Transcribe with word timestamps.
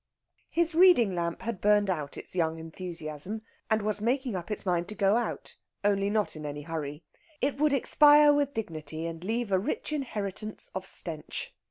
His 0.49 0.73
reading 0.73 1.13
lamp 1.13 1.43
had 1.43 1.61
burned 1.61 1.87
out 1.87 2.17
its 2.17 2.35
young 2.35 2.57
enthusiasm, 2.57 3.43
and 3.69 3.83
was 3.83 4.01
making 4.01 4.35
up 4.35 4.49
its 4.49 4.65
mind 4.65 4.87
to 4.87 4.95
go 4.95 5.15
out, 5.15 5.57
only 5.83 6.09
not 6.09 6.35
in 6.35 6.43
any 6.43 6.63
hurry. 6.63 7.03
It 7.39 7.57
would 7.59 7.71
expire 7.71 8.33
with 8.33 8.55
dignity 8.55 9.05
and 9.05 9.23
leave 9.23 9.51
a 9.51 9.59
rich 9.59 9.93
inheritance 9.93 10.71
of 10.73 10.87
stench. 10.87 11.53